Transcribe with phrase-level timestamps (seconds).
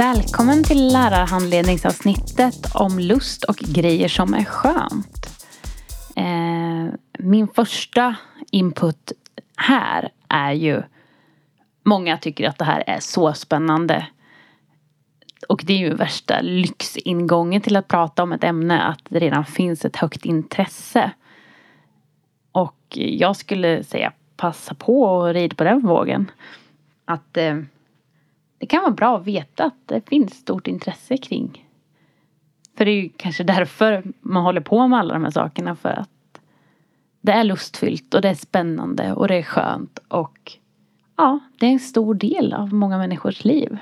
[0.00, 5.46] Välkommen till lärarhandledningsavsnittet om lust och grejer som är skönt.
[6.16, 8.16] Eh, min första
[8.50, 9.12] input
[9.56, 10.82] här är ju
[11.82, 14.06] Många tycker att det här är så spännande.
[15.48, 19.44] Och det är ju värsta lyxingången till att prata om ett ämne att det redan
[19.44, 21.10] finns ett högt intresse.
[22.52, 26.30] Och jag skulle säga passa på och rid på den vågen.
[27.04, 27.56] Att eh,
[28.60, 31.66] det kan vara bra att veta att det finns stort intresse kring.
[32.78, 35.76] För det är ju kanske därför man håller på med alla de här sakerna.
[35.76, 36.40] För att
[37.20, 39.98] det är lustfyllt och det är spännande och det är skönt.
[40.08, 40.52] Och
[41.16, 43.78] ja, det är en stor del av många människors liv.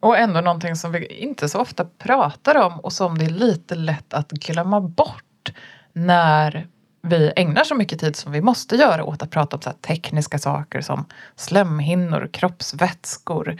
[0.00, 3.74] Och ändå någonting som vi inte så ofta pratar om och som det är lite
[3.74, 5.52] lätt att glömma bort
[5.92, 6.66] när
[7.02, 10.38] vi ägnar så mycket tid som vi måste göra åt att prata om så tekniska
[10.38, 11.04] saker som
[11.36, 13.56] slemhinnor, kroppsvätskor,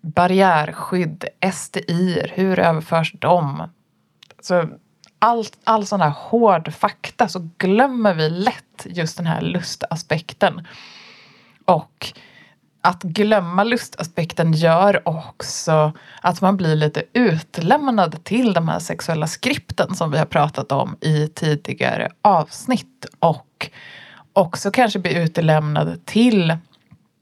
[0.00, 3.70] barriärskydd, SDI, hur överförs de?
[4.40, 4.68] Så
[5.18, 10.66] all, all sån här hård fakta så glömmer vi lätt just den här lustaspekten.
[11.64, 12.12] Och
[12.82, 19.94] att glömma lustaspekten gör också att man blir lite utlämnad till de här sexuella skripten
[19.94, 23.70] som vi har pratat om i tidigare avsnitt och
[24.32, 26.56] också kanske blir utlämnad till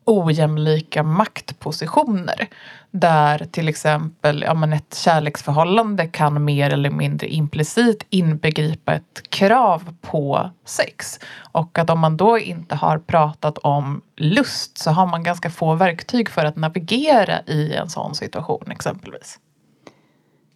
[0.08, 2.48] ojämlika maktpositioner.
[2.90, 9.94] Där till exempel ja, men ett kärleksförhållande kan mer eller mindre implicit inbegripa ett krav
[10.00, 11.20] på sex.
[11.52, 15.74] Och att om man då inte har pratat om lust så har man ganska få
[15.74, 19.38] verktyg för att navigera i en sån situation exempelvis.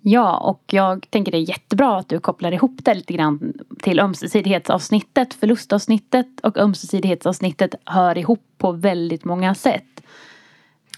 [0.05, 4.01] Ja, och jag tänker det är jättebra att du kopplar ihop det lite grann till
[4.01, 5.35] ömsesidighetsavsnittet.
[5.35, 10.03] Förlustavsnittet och ömsesidighetsavsnittet hör ihop på väldigt många sätt.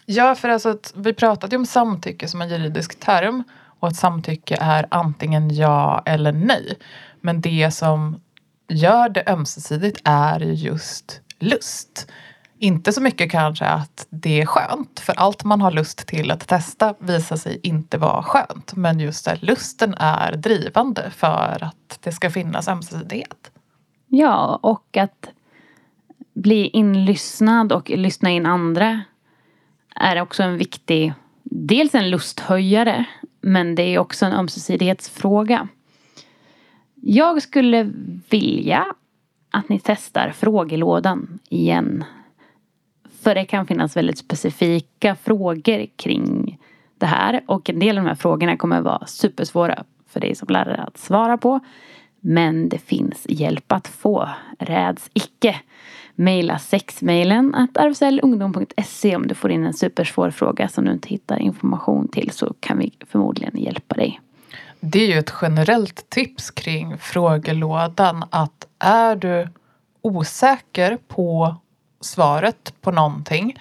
[0.06, 3.44] Ja, för alltså att vi pratade ju om samtycke som en juridisk term
[3.80, 6.78] och att samtycke är antingen ja eller nej.
[7.20, 8.20] Men det som
[8.68, 12.11] gör det ömsesidigt är just lust.
[12.59, 16.48] Inte så mycket kanske att det är skönt, för allt man har lust till att
[16.48, 18.77] testa visar sig inte vara skönt.
[18.77, 23.51] Men just att lusten är drivande för att det ska finnas ömsesidighet.
[24.09, 25.29] Ja, och att
[26.35, 29.03] bli inlyssnad och lyssna in andra
[29.97, 33.05] är också en viktig, dels en lusthöjare,
[33.41, 35.69] men det är också en ömsesidighetsfråga.
[36.95, 37.92] Jag skulle
[38.31, 38.86] vilja
[39.51, 42.05] att ni testar frågelådan igen
[43.24, 46.58] för det kan finnas väldigt specifika frågor kring
[46.98, 50.48] det här och en del av de här frågorna kommer vara supersvåra för dig som
[50.48, 51.61] lärare att svara på.
[52.20, 54.29] Men det finns hjälp att få.
[54.58, 55.57] Räds icke.
[56.14, 61.39] Maila sexmailen att arvsellungdom.se om du får in en supersvår fråga som du inte hittar
[61.39, 64.20] information till så kan vi förmodligen hjälpa dig.
[64.80, 69.48] Det är ju ett generellt tips kring frågelådan att är du
[70.02, 71.56] osäker på
[72.05, 73.59] svaret på någonting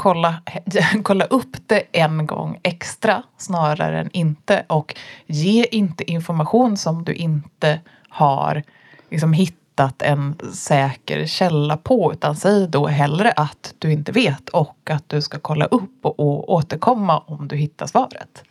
[0.00, 0.34] kolla,
[1.02, 4.94] kolla upp det en gång extra snarare än inte och
[5.26, 8.62] ge inte information som du inte har
[9.10, 14.90] liksom hittat en säker källa på utan säg då hellre att du inte vet och
[14.90, 18.44] att du ska kolla upp och, och återkomma om du hittar svaret.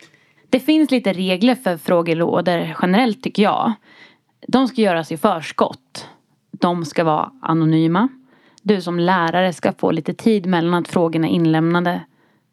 [0.50, 3.72] Det finns lite regler för frågelådor generellt tycker jag.
[4.48, 6.08] De ska göras i förskott.
[6.50, 8.08] De ska vara anonyma
[8.62, 12.00] du som lärare ska få lite tid mellan att frågorna är inlämnade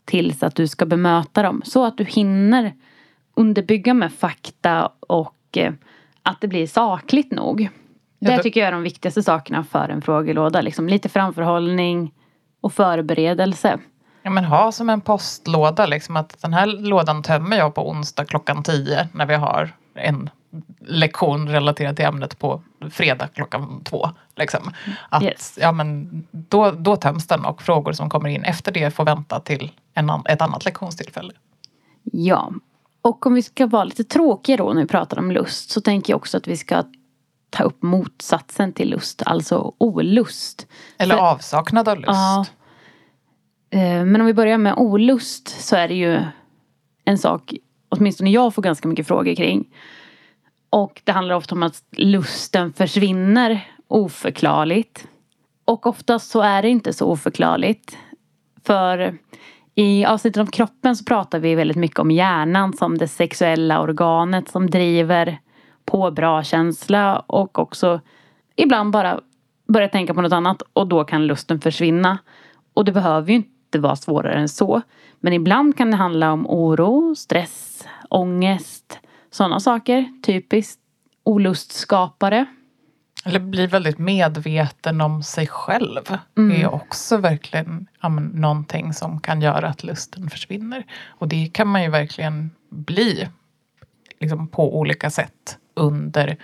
[0.05, 1.61] tills att du ska bemöta dem.
[1.65, 2.73] Så att du hinner
[3.35, 5.73] underbygga med fakta och eh,
[6.23, 7.69] att det blir sakligt nog.
[8.19, 10.61] Ja, det tycker jag är de viktigaste sakerna för en frågelåda.
[10.61, 12.13] Liksom lite framförhållning
[12.61, 13.79] och förberedelse.
[14.21, 18.25] Ja men ha som en postlåda liksom att den här lådan tömmer jag på onsdag
[18.25, 20.29] klockan tio när vi har en
[20.79, 24.09] lektion relaterad till ämnet på fredag klockan två.
[24.35, 24.71] Liksom.
[25.09, 25.57] Att, yes.
[25.61, 29.39] ja, men då, då töms den och frågor som kommer in efter det får vänta
[29.39, 31.33] till en, ett annat lektionstillfälle.
[32.03, 32.51] Ja,
[33.01, 36.13] och om vi ska vara lite tråkiga då när vi pratar om lust så tänker
[36.13, 36.83] jag också att vi ska
[37.49, 40.67] ta upp motsatsen till lust, alltså olust.
[40.97, 42.07] Eller För, avsaknad av lust.
[42.09, 42.45] Ja,
[43.69, 46.21] eh, men om vi börjar med olust så är det ju
[47.05, 47.53] en sak,
[47.89, 49.67] åtminstone jag får ganska mycket frågor kring.
[50.69, 55.07] Och det handlar ofta om att lusten försvinner oförklarligt.
[55.65, 57.97] Och oftast så är det inte så oförklarligt.
[58.65, 59.17] För
[59.75, 64.49] i avsnittet om kroppen så pratar vi väldigt mycket om hjärnan som det sexuella organet
[64.49, 65.39] som driver
[65.85, 68.01] på bra känsla och också
[68.55, 69.19] ibland bara
[69.67, 72.17] börja tänka på något annat och då kan lusten försvinna.
[72.73, 74.81] Och det behöver ju inte vara svårare än så.
[75.19, 78.99] Men ibland kan det handla om oro, stress, ångest,
[79.31, 80.21] sådana saker.
[80.23, 80.81] Typiskt
[81.23, 82.45] olustskapare.
[83.25, 86.17] Eller bli väldigt medveten om sig själv.
[86.37, 86.61] Mm.
[86.61, 90.85] är också verkligen ja, men, någonting som kan göra att lusten försvinner.
[91.07, 93.27] Och det kan man ju verkligen bli
[94.19, 96.37] liksom, på olika sätt under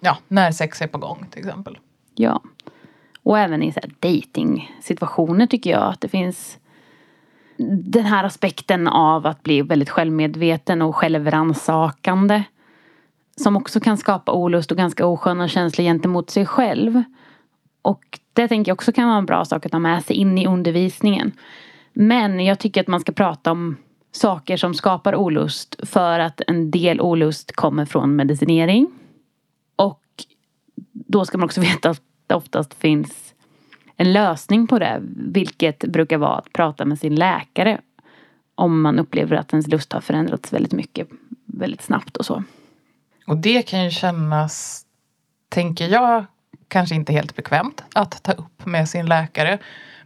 [0.00, 1.78] ja, när sex är på gång till exempel.
[2.14, 2.42] Ja.
[3.22, 6.58] Och även i så här dating situationer tycker jag att det finns
[7.68, 12.42] den här aspekten av att bli väldigt självmedveten och självransakande.
[13.36, 17.02] Som också kan skapa olust och ganska osköna känslor gentemot sig själv.
[17.82, 20.38] Och det tänker jag också kan vara en bra sak att ha med sig in
[20.38, 21.32] i undervisningen.
[21.92, 23.76] Men jag tycker att man ska prata om
[24.12, 28.90] saker som skapar olust för att en del olust kommer från medicinering.
[29.76, 30.04] Och
[30.92, 33.29] då ska man också veta att det oftast finns
[34.00, 34.98] en lösning på det.
[35.16, 37.80] Vilket brukar vara att prata med sin läkare.
[38.54, 41.08] Om man upplever att ens lust har förändrats väldigt mycket
[41.46, 42.44] väldigt snabbt och så.
[43.26, 44.84] Och det kan ju kännas,
[45.48, 46.24] tänker jag,
[46.68, 49.58] kanske inte helt bekvämt att ta upp med sin läkare.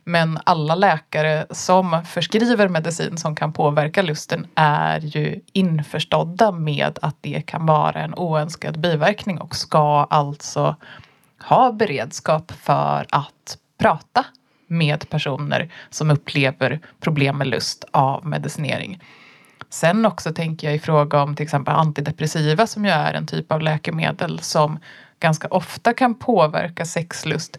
[0.05, 7.17] Men alla läkare som förskriver medicin som kan påverka lusten är ju införstådda med att
[7.21, 10.77] det kan vara en oönskad biverkning och ska alltså
[11.49, 14.25] ha beredskap för att prata
[14.67, 19.01] med personer som upplever problem med lust av medicinering.
[19.69, 23.53] Sen också tänker jag i fråga om till exempel antidepressiva som ju är en typ
[23.53, 24.79] av läkemedel som
[25.21, 27.59] ganska ofta kan påverka sexlust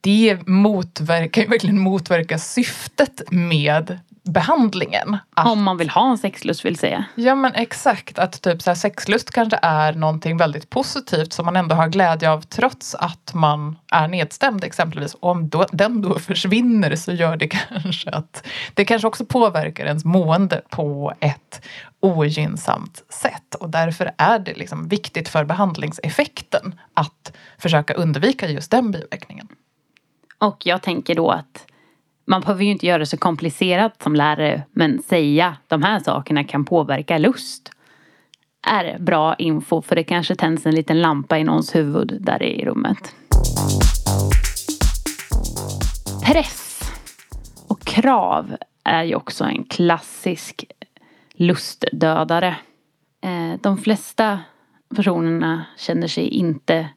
[0.00, 5.16] det motverkar ju verkligen motverka syftet med behandlingen.
[5.34, 7.04] Att, Om man vill ha en sexlust vill säga.
[7.14, 11.56] Ja men exakt, att typ så här, sexlust kanske är någonting väldigt positivt som man
[11.56, 15.14] ändå har glädje av trots att man är nedstämd exempelvis.
[15.14, 19.86] Och om då, den då försvinner så gör det kanske att det kanske också påverkar
[19.86, 21.66] ens mående på ett
[22.00, 23.54] ogynnsamt sätt.
[23.54, 29.48] Och därför är det liksom viktigt för behandlingseffekten att försöka undvika just den biverkningen.
[30.38, 31.66] Och jag tänker då att
[32.24, 36.44] man behöver ju inte göra det så komplicerat som lärare men säga de här sakerna
[36.44, 37.70] kan påverka lust
[38.66, 42.64] är bra info för det kanske tänds en liten lampa i någons huvud där i
[42.64, 43.14] rummet.
[46.24, 46.80] Press
[47.68, 50.64] och krav är ju också en klassisk
[51.34, 52.56] lustdödare.
[53.20, 54.40] Eh, de flesta
[54.96, 56.88] personerna känner sig inte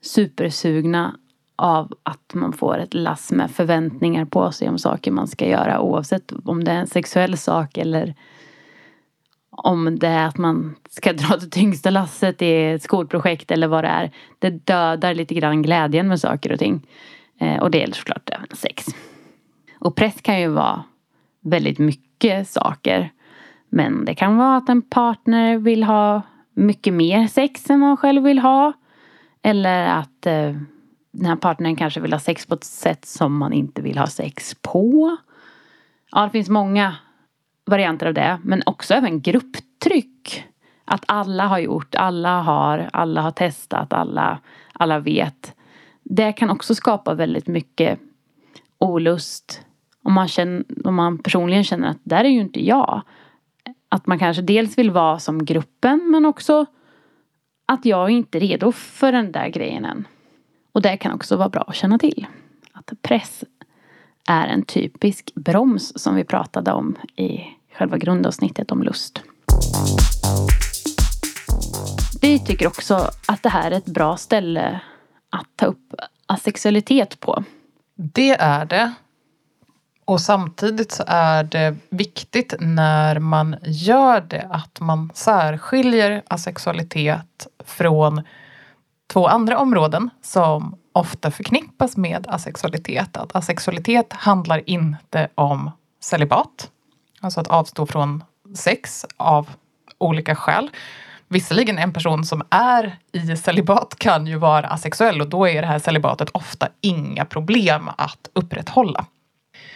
[0.00, 1.18] supersugna
[1.56, 5.80] av att man får ett lass med förväntningar på sig om saker man ska göra
[5.80, 8.14] oavsett om det är en sexuell sak eller
[9.50, 13.84] om det är att man ska dra det tyngsta lasset i ett skolprojekt eller vad
[13.84, 14.10] det är.
[14.38, 16.86] Det dödar lite grann glädjen med saker och ting.
[17.38, 18.86] Eh, och det gäller såklart även sex.
[19.78, 20.84] Och press kan ju vara
[21.40, 23.10] väldigt mycket saker.
[23.68, 26.22] Men det kan vara att en partner vill ha
[26.54, 28.72] mycket mer sex än man själv vill ha.
[29.42, 30.52] Eller att eh,
[31.14, 34.06] den här partnern kanske vill ha sex på ett sätt som man inte vill ha
[34.06, 35.16] sex på.
[36.10, 36.96] Ja, det finns många
[37.64, 38.40] varianter av det.
[38.42, 40.44] Men också även grupptryck.
[40.84, 44.38] Att alla har gjort, alla har, alla har testat, alla,
[44.72, 45.54] alla vet.
[46.02, 48.00] Det kan också skapa väldigt mycket
[48.78, 49.60] olust.
[50.02, 53.02] Om man, känner, om man personligen känner att där är ju inte jag.
[53.88, 56.66] Att man kanske dels vill vara som gruppen men också
[57.66, 60.06] att jag är inte redo för den där grejen än.
[60.74, 62.26] Och det kan också vara bra att känna till.
[62.72, 63.44] Att press
[64.28, 67.40] är en typisk broms som vi pratade om i
[67.74, 69.22] själva grundavsnittet om lust.
[72.20, 74.80] Vi tycker också att det här är ett bra ställe
[75.30, 75.94] att ta upp
[76.26, 77.44] asexualitet på.
[77.94, 78.92] Det är det.
[80.04, 88.22] Och samtidigt så är det viktigt när man gör det att man särskiljer asexualitet från
[89.14, 93.16] två andra områden som ofta förknippas med asexualitet.
[93.16, 96.70] Att asexualitet handlar inte om celibat,
[97.20, 99.48] alltså att avstå från sex av
[99.98, 100.70] olika skäl.
[101.28, 105.68] Visserligen en person som är i celibat kan ju vara asexuell och då är det
[105.68, 109.06] här celibatet ofta inga problem att upprätthålla.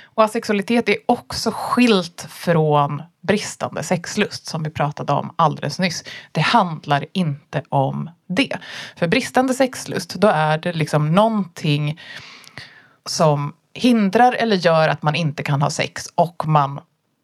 [0.04, 6.04] Och asexualitet är också skilt från bristande sexlust som vi pratade om alldeles nyss.
[6.32, 8.58] Det handlar inte om det.
[8.96, 12.00] För bristande sexlust, då är det liksom någonting
[13.06, 16.80] som hindrar eller gör att man inte kan ha sex och man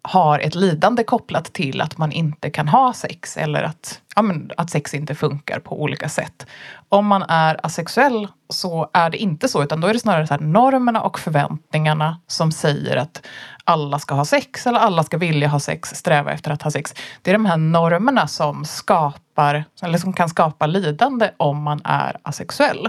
[0.09, 4.51] har ett lidande kopplat till att man inte kan ha sex eller att, ja, men,
[4.57, 6.47] att sex inte funkar på olika sätt.
[6.89, 10.35] Om man är asexuell så är det inte så, utan då är det snarare så
[10.35, 13.27] här, normerna och förväntningarna som säger att
[13.65, 16.95] alla ska ha sex eller alla ska vilja ha sex, sträva efter att ha sex.
[17.23, 22.17] Det är de här normerna som skapar, eller som kan skapa lidande om man är
[22.23, 22.89] asexuell.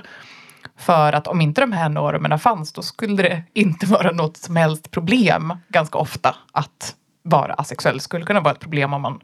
[0.77, 4.55] För att om inte de här normerna fanns då skulle det inte vara något som
[4.55, 6.95] helst problem ganska ofta att
[7.25, 7.95] vara asexuell.
[7.95, 9.19] Det skulle kunna vara ett problem om man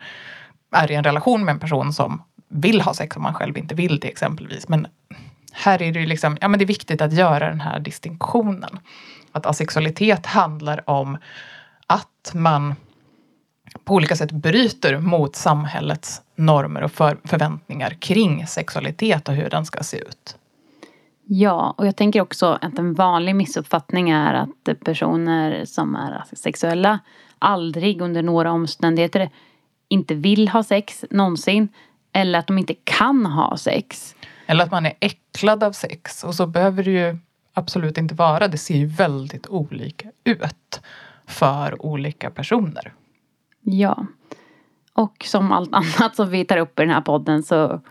[0.71, 3.75] är i en relation med en person som vill ha sex om man själv inte
[3.75, 4.67] vill det exempelvis.
[4.67, 4.87] Men
[5.51, 8.79] här är det ju liksom, ja men det är viktigt att göra den här distinktionen.
[9.31, 11.17] Att asexualitet handlar om
[11.87, 12.75] att man
[13.83, 19.65] på olika sätt bryter mot samhällets normer och för förväntningar kring sexualitet och hur den
[19.65, 20.37] ska se ut.
[21.25, 26.99] Ja, och jag tänker också att en vanlig missuppfattning är att personer som är sexuella
[27.41, 29.29] aldrig under några omständigheter
[29.87, 31.69] inte vill ha sex någonsin.
[32.13, 34.15] Eller att de inte kan ha sex.
[34.45, 36.23] Eller att man är äcklad av sex.
[36.23, 37.17] Och så behöver det ju
[37.53, 38.47] absolut inte vara.
[38.47, 40.81] Det ser ju väldigt olika ut
[41.27, 42.93] för olika personer.
[43.61, 44.05] Ja.
[44.93, 47.81] Och som allt annat som vi tar upp i den här podden så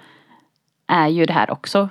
[0.87, 1.89] är ju det här också,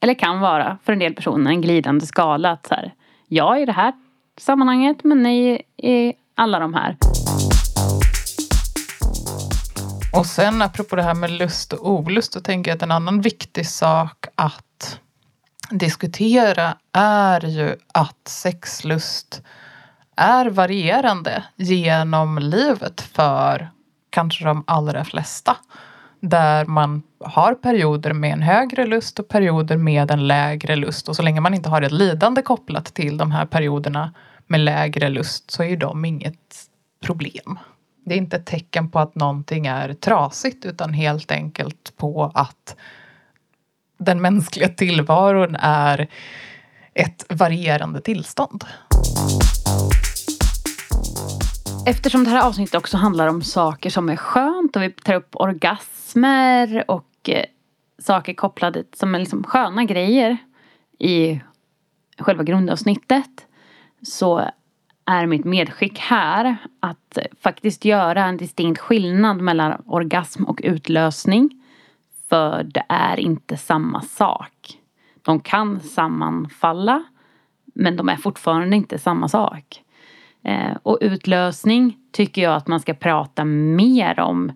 [0.00, 2.50] eller kan vara för en del personer, en glidande skala.
[2.50, 2.94] Att så här,
[3.28, 3.92] jag är i det här
[4.36, 6.96] sammanhanget men nej i alla de här.
[10.12, 13.20] Och sen apropå det här med lust och olust, så tänker jag att en annan
[13.20, 15.00] viktig sak att
[15.70, 19.42] diskutera är ju att sexlust
[20.16, 23.70] är varierande genom livet för
[24.10, 25.56] kanske de allra flesta.
[26.20, 31.08] Där man har perioder med en högre lust och perioder med en lägre lust.
[31.08, 34.12] Och så länge man inte har ett lidande kopplat till de här perioderna
[34.48, 36.68] med lägre lust så är ju de inget
[37.00, 37.58] problem.
[38.04, 42.76] Det är inte ett tecken på att någonting är trasigt utan helt enkelt på att
[43.98, 46.08] den mänskliga tillvaron är
[46.94, 48.64] ett varierande tillstånd.
[51.86, 55.36] Eftersom det här avsnittet också handlar om saker som är skönt och vi tar upp
[55.36, 57.44] orgasmer och eh,
[57.98, 60.36] saker kopplade som är liksom sköna grejer
[60.98, 61.40] i
[62.18, 63.47] själva grundavsnittet
[64.02, 64.50] så
[65.06, 71.64] är mitt medskick här att faktiskt göra en distinkt skillnad mellan orgasm och utlösning.
[72.28, 74.78] För det är inte samma sak.
[75.22, 77.04] De kan sammanfalla
[77.74, 79.82] men de är fortfarande inte samma sak.
[80.42, 84.52] Eh, och utlösning tycker jag att man ska prata mer om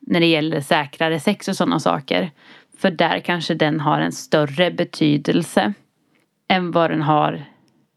[0.00, 2.30] när det gäller säkrare sex och sådana saker.
[2.78, 5.72] För där kanske den har en större betydelse
[6.48, 7.44] än vad den har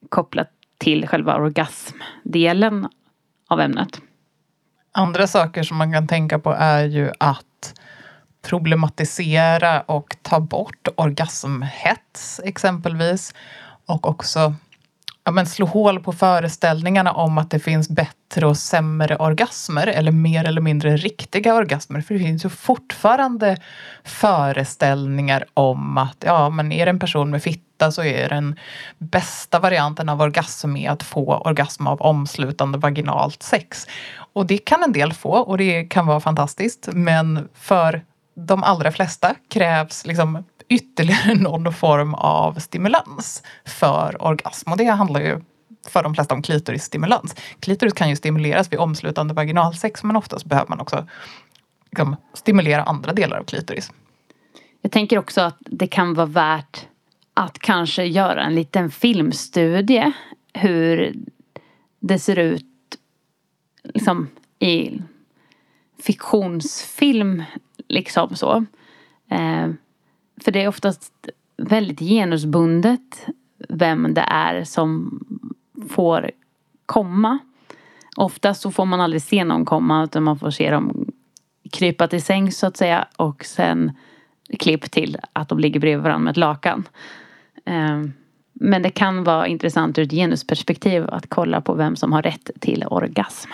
[0.09, 2.87] kopplat till själva orgasmdelen
[3.49, 4.01] av ämnet.
[4.91, 7.73] Andra saker som man kan tänka på är ju att
[8.41, 13.33] problematisera och ta bort orgasmhets exempelvis.
[13.85, 14.53] Och också
[15.23, 20.11] ja, men slå hål på föreställningarna om att det finns bättre och sämre orgasmer eller
[20.11, 22.01] mer eller mindre riktiga orgasmer.
[22.01, 23.57] För det finns ju fortfarande
[24.03, 28.59] föreställningar om att ja, men är det en person med fitta så är den
[28.97, 33.87] bästa varianten av orgasm är att få orgasm av omslutande vaginalt sex.
[34.33, 36.89] Och det kan en del få och det kan vara fantastiskt.
[36.93, 38.01] Men för
[38.35, 44.71] de allra flesta krävs liksom ytterligare någon form av stimulans för orgasm.
[44.71, 45.41] Och det handlar ju
[45.87, 47.35] för de flesta om klitorisstimulans.
[47.59, 51.07] Klitoris kan ju stimuleras vid omslutande vaginalsex men oftast behöver man också
[51.91, 53.91] liksom, stimulera andra delar av klitoris.
[54.81, 56.85] Jag tänker också att det kan vara värt
[57.39, 60.11] att kanske göra en liten filmstudie
[60.53, 61.15] hur
[61.99, 62.65] det ser ut
[63.83, 64.27] liksom
[64.59, 65.01] i
[66.03, 67.43] fiktionsfilm
[67.87, 68.65] liksom så.
[69.29, 69.69] Eh,
[70.41, 73.27] för det är oftast väldigt genusbundet
[73.69, 75.19] vem det är som
[75.89, 76.31] får
[76.85, 77.39] komma.
[78.15, 81.11] Oftast så får man aldrig se någon komma utan man får se dem
[81.71, 83.91] krypa till sängs så att säga och sen
[84.59, 86.87] klipp till att de ligger bredvid varandra med ett lakan.
[87.69, 88.13] Ehm,
[88.53, 92.51] men det kan vara intressant ur ett genusperspektiv att kolla på vem som har rätt
[92.59, 93.49] till orgasm.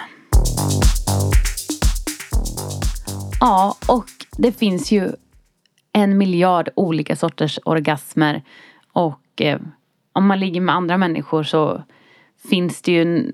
[3.39, 4.05] Ja, och
[4.37, 5.11] det finns ju
[5.93, 8.43] en miljard olika sorters orgasmer.
[8.93, 9.59] Och eh,
[10.13, 11.83] om man ligger med andra människor så
[12.49, 13.31] finns det ju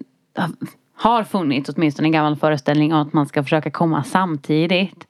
[0.96, 5.08] har funnits åtminstone en gammal föreställning om att man ska försöka komma samtidigt.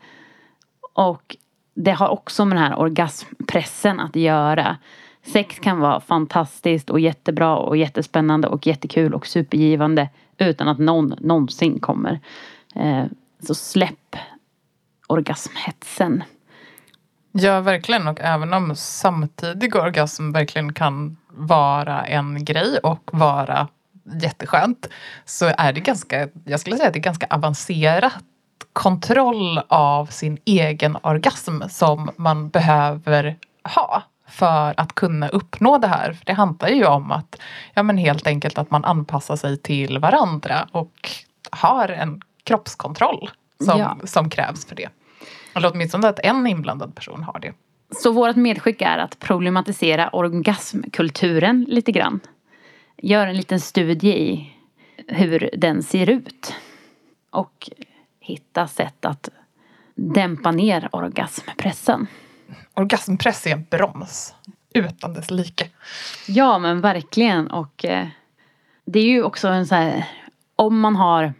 [0.93, 1.37] Och
[1.75, 4.77] det har också med den här orgasmpressen att göra.
[5.23, 11.15] Sex kan vara fantastiskt och jättebra och jättespännande och jättekul och supergivande utan att någon
[11.19, 12.19] någonsin kommer.
[12.75, 13.05] Eh,
[13.39, 14.15] så släpp
[15.07, 16.23] orgasmhetsen.
[17.31, 18.07] Ja, verkligen.
[18.07, 23.67] Och även om samtidig orgasm verkligen kan vara en grej och vara
[24.21, 24.87] jätteskönt
[25.25, 28.23] så är det ganska, jag skulle säga att det är ganska avancerat
[28.73, 33.37] kontroll av sin egen orgasm som man behöver
[33.75, 36.13] ha för att kunna uppnå det här.
[36.13, 37.41] För det handlar ju om att
[37.73, 41.09] ja, men helt enkelt att man anpassar sig till varandra och
[41.51, 43.29] har en kroppskontroll
[43.65, 43.97] som, ja.
[44.03, 44.89] som krävs för det.
[45.53, 47.53] Eller åtminstone att en inblandad person har det.
[47.91, 52.19] Så vårt medskick är att problematisera orgasmkulturen lite grann.
[52.97, 54.53] Gör en liten studie i
[55.07, 56.55] hur den ser ut.
[57.29, 57.69] Och
[58.19, 59.29] hitta sätt att
[59.95, 62.07] dämpa ner orgasmpressen.
[62.73, 64.35] Orgasmpress är en broms
[64.73, 65.69] utan dess like.
[66.27, 68.07] Ja men verkligen och eh,
[68.85, 70.07] det är ju också en så här
[70.55, 71.33] om man har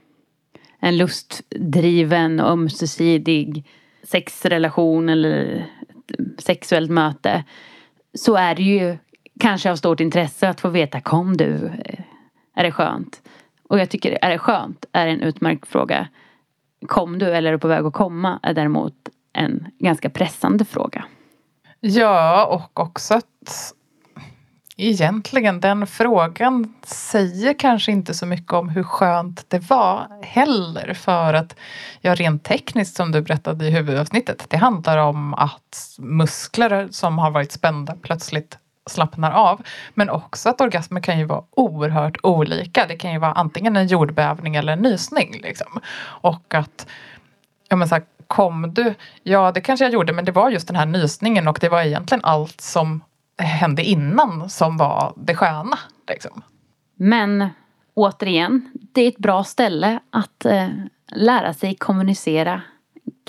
[0.79, 3.67] en lustdriven och ömsesidig
[4.03, 5.65] sexrelation eller
[6.38, 7.43] sexuellt möte
[8.13, 8.97] så är det ju
[9.39, 11.71] kanske av stort intresse att få veta kom du?
[11.85, 12.00] Eh,
[12.55, 13.21] är det skönt?
[13.63, 16.07] Och jag tycker är det skönt är en utmärkt fråga.
[16.88, 18.93] Kom du eller är du på väg att komma är däremot
[19.33, 21.05] en ganska pressande fråga.
[21.83, 23.73] Ja och också att
[24.77, 31.33] egentligen den frågan säger kanske inte så mycket om hur skönt det var heller för
[31.33, 31.55] att
[32.01, 37.31] ja rent tekniskt som du berättade i huvudavsnittet det handlar om att muskler som har
[37.31, 38.57] varit spända plötsligt
[38.89, 39.61] slappnar av.
[39.93, 42.85] Men också att orgasmer kan ju vara oerhört olika.
[42.88, 45.39] Det kan ju vara antingen en jordbävning eller en nysning.
[45.41, 45.79] Liksom.
[46.03, 46.88] Och att
[47.72, 48.94] ja, men så här, kom du?
[49.24, 51.82] Ja, det kanske jag gjorde, men det var just den här nysningen och det var
[51.82, 53.04] egentligen allt som
[53.38, 55.80] hände innan som var det sköna.
[56.08, 56.42] Liksom.
[56.96, 57.50] Men
[57.94, 60.68] återigen, det är ett bra ställe att eh,
[61.12, 62.62] lära sig kommunicera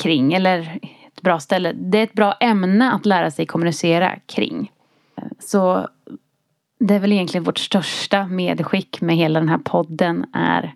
[0.03, 0.33] kring.
[0.33, 4.73] Eller ett bra ställe, det är ett bra ämne att lära sig kommunicera kring.
[5.39, 5.89] Så
[6.81, 10.75] det är väl egentligen vårt största medskick med hela den här podden är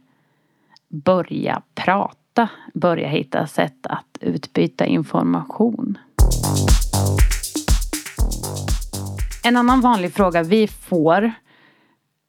[0.89, 2.26] börja prata.
[2.75, 5.99] Börja hitta sätt att utbyta information.
[9.45, 11.33] En annan vanlig fråga vi får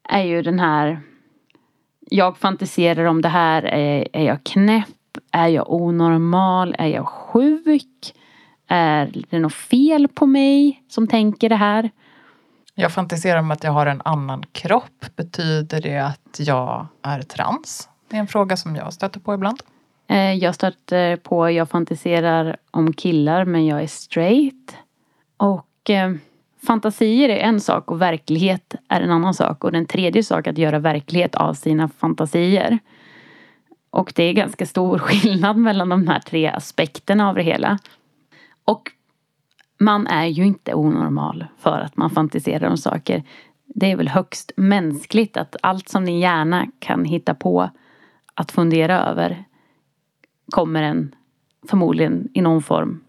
[0.09, 0.99] är ju den här
[1.99, 3.63] Jag fantiserar om det här.
[3.63, 4.87] Är, är jag knäpp?
[5.31, 6.75] Är jag onormal?
[6.77, 8.13] Är jag sjuk?
[8.67, 11.89] Är det något fel på mig som tänker det här?
[12.75, 15.05] Jag fantiserar om att jag har en annan kropp.
[15.15, 17.89] Betyder det att jag är trans?
[18.09, 19.63] Det är en fråga som jag stöter på ibland.
[20.07, 24.77] Eh, jag stöter på, jag fantiserar om killar men jag är straight.
[25.37, 26.13] Och eh,
[26.67, 29.63] fantasier är en sak och verklighet är en annan sak.
[29.63, 32.79] Och den tredje sak att göra verklighet av sina fantasier.
[33.89, 37.79] Och det är ganska stor skillnad mellan de här tre aspekterna av det hela.
[38.65, 38.91] Och
[39.79, 43.23] man är ju inte onormal för att man fantiserar om saker.
[43.65, 47.69] Det är väl högst mänskligt att allt som din hjärna kan hitta på
[48.33, 49.45] att fundera över
[50.51, 51.15] kommer en
[51.69, 53.03] förmodligen i någon form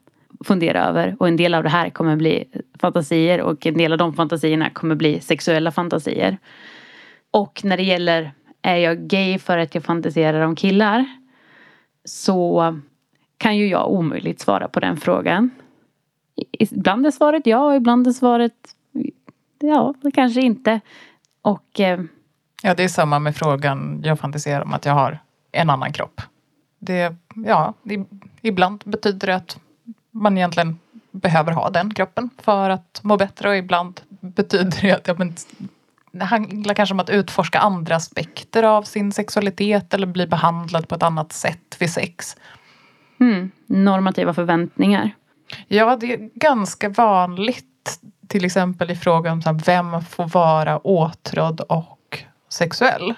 [0.44, 1.16] fundera över.
[1.18, 2.44] Och en del av det här kommer bli
[2.80, 6.38] fantasier och en del av de fantasierna kommer bli sexuella fantasier.
[7.30, 11.04] Och när det gäller är jag gay för att jag fantiserar om killar
[12.04, 12.78] så
[13.36, 15.50] kan ju jag omöjligt svara på den frågan.
[16.52, 18.52] Ibland är svaret ja och ibland är svaret
[19.58, 20.80] ja, kanske inte.
[21.42, 21.80] Och...
[21.80, 22.00] Eh,
[22.62, 25.18] ja, det är samma med frågan jag fantiserar om att jag har
[25.52, 26.20] en annan kropp.
[26.78, 27.74] Det, ja,
[28.42, 29.58] ibland betyder det att
[30.10, 30.78] man egentligen
[31.10, 35.34] behöver ha den kroppen för att må bättre och ibland betyder det att ja, men,
[36.12, 40.94] det handlar kanske om att utforska andra aspekter av sin sexualitet eller bli behandlad på
[40.94, 42.36] ett annat sätt vid sex.
[43.20, 45.10] Mm, normativa förväntningar.
[45.68, 50.78] Ja, det är ganska vanligt till exempel i fråga om så här, vem får vara
[50.78, 53.14] åtrådd och sexuell.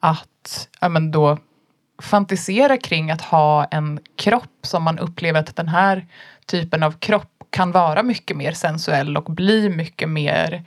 [0.00, 1.38] Att ja, men då
[2.00, 6.06] fantisera kring att ha en kropp som man upplever att den här
[6.46, 10.64] typen av kropp kan vara mycket mer sensuell och bli mycket mer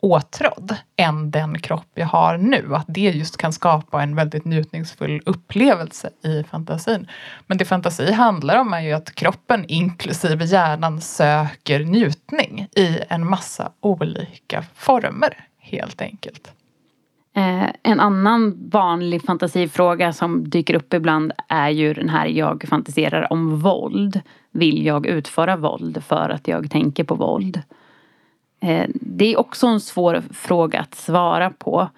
[0.00, 2.74] åtrådd än den kropp jag har nu.
[2.74, 7.08] Att det just kan skapa en väldigt njutningsfull upplevelse i fantasin.
[7.46, 13.26] Men det fantasi handlar om är ju att kroppen inklusive hjärnan söker njutning i en
[13.26, 16.52] massa olika former helt enkelt.
[17.38, 23.32] Eh, en annan vanlig fantasifråga som dyker upp ibland är ju den här jag fantiserar
[23.32, 24.20] om våld.
[24.50, 27.62] Vill jag utföra våld för att jag tänker på våld?
[28.60, 31.88] Eh, det är också en svår fråga att svara på.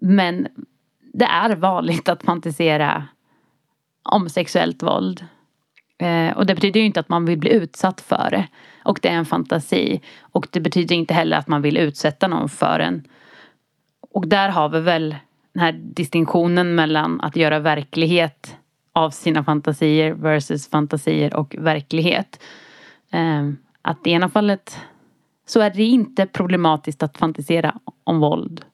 [0.00, 0.48] Men
[1.12, 3.04] det är vanligt att fantisera
[4.02, 5.26] om sexuellt våld.
[5.98, 8.48] Eh, och det betyder ju inte att man vill bli utsatt för det.
[8.84, 10.00] Och det är en fantasi.
[10.20, 13.08] Och det betyder inte heller att man vill utsätta någon för en.
[14.12, 15.16] Och där har vi väl
[15.52, 18.56] den här distinktionen mellan att göra verklighet
[18.92, 22.42] av sina fantasier versus fantasier och verklighet.
[23.10, 24.78] Ehm, att i ena fallet
[25.46, 28.64] så är det inte problematiskt att fantisera om våld.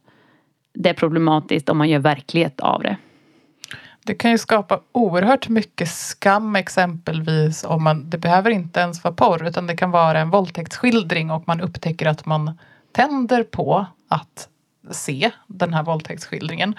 [0.74, 2.96] Det är problematiskt om man gör verklighet av det.
[4.04, 9.14] Det kan ju skapa oerhört mycket skam exempelvis om man, det behöver inte ens vara
[9.14, 12.58] porr utan det kan vara en våldtäktsskildring och man upptäcker att man
[12.92, 14.48] tänder på att
[14.90, 16.74] se den här våldtäktsskildringen.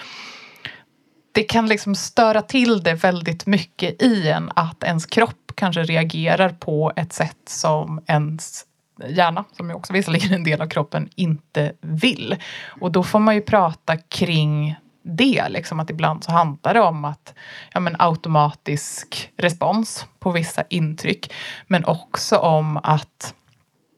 [1.32, 6.50] Det kan liksom störa till det väldigt mycket i en att ens kropp kanske reagerar
[6.50, 8.66] på ett sätt som ens
[9.08, 12.36] hjärna, som ju också visserligen är en del av kroppen, inte vill.
[12.82, 15.50] Och då får man ju prata kring det.
[15.50, 17.34] Liksom att ibland så handlar det om att
[17.74, 21.34] ja, men automatisk respons på vissa intryck.
[21.68, 23.34] Men också om att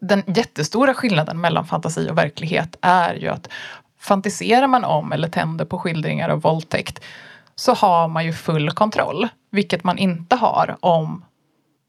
[0.02, 3.50] den jättestora skillnaden mellan fantasi och verklighet är ju att
[4.02, 7.04] fantiserar man om eller tänder på skildringar av våldtäkt
[7.56, 11.26] så har man ju full kontroll, vilket man inte har om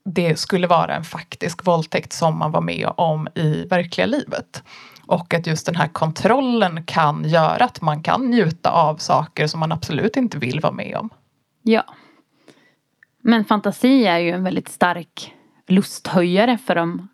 [0.05, 4.63] det skulle vara en faktisk våldtäkt som man var med om i verkliga livet.
[5.07, 9.61] Och att just den här kontrollen kan göra att man kan njuta av saker som
[9.61, 11.11] man absolut inte vill vara med om.
[11.63, 11.85] Ja.
[13.23, 15.35] Men fantasi är ju en väldigt stark
[15.67, 17.09] lusthöjare för de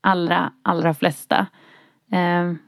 [0.00, 1.46] allra, allra flesta.
[2.12, 2.58] Ehm,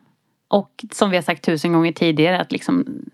[0.53, 3.05] och som vi har sagt tusen gånger tidigare att liksom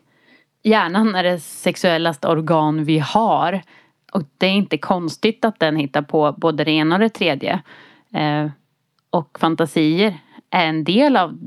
[0.62, 3.62] hjärnan är det sexuellaste organ vi har.
[4.12, 7.60] Och det är inte konstigt att den hittar på både det ena och det tredje.
[8.14, 8.50] Eh,
[9.10, 10.18] och fantasier
[10.50, 11.38] är en del av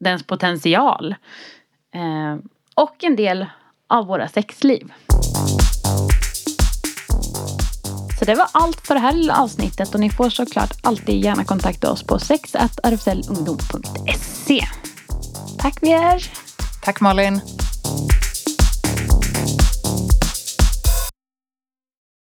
[0.00, 1.14] dens potential.
[1.94, 2.36] Eh,
[2.74, 3.46] och en del
[3.86, 4.92] av våra sexliv.
[8.22, 11.44] Så det var allt för det här lilla avsnittet och ni får såklart alltid gärna
[11.44, 14.66] kontakta oss på sexrfslungdom.se.
[15.58, 16.24] Tack Vier!
[16.82, 17.40] Tack Malin!